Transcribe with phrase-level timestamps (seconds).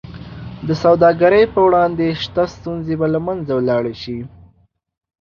[0.67, 4.17] د سوداګرۍ پر وړاندې شته ستونزې به له منځه ولاړې شي.